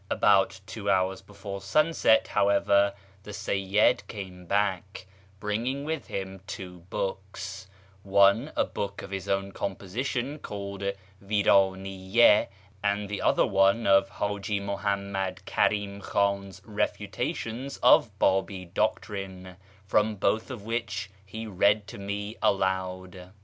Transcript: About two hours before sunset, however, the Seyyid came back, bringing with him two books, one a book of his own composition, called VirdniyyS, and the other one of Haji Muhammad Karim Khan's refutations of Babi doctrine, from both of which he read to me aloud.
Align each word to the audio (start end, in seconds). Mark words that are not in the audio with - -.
About 0.09 0.59
two 0.65 0.89
hours 0.89 1.21
before 1.21 1.61
sunset, 1.61 2.29
however, 2.29 2.95
the 3.21 3.29
Seyyid 3.33 4.07
came 4.07 4.47
back, 4.47 5.05
bringing 5.39 5.83
with 5.83 6.07
him 6.07 6.41
two 6.47 6.79
books, 6.89 7.67
one 8.01 8.51
a 8.55 8.65
book 8.65 9.03
of 9.03 9.11
his 9.11 9.29
own 9.29 9.51
composition, 9.51 10.39
called 10.39 10.83
VirdniyyS, 11.23 12.47
and 12.83 13.09
the 13.09 13.21
other 13.21 13.45
one 13.45 13.85
of 13.85 14.09
Haji 14.09 14.59
Muhammad 14.59 15.45
Karim 15.45 16.01
Khan's 16.01 16.63
refutations 16.65 17.77
of 17.83 18.09
Babi 18.17 18.65
doctrine, 18.65 19.55
from 19.85 20.15
both 20.15 20.49
of 20.49 20.63
which 20.65 21.11
he 21.23 21.45
read 21.45 21.85
to 21.85 21.99
me 21.99 22.37
aloud. 22.41 23.31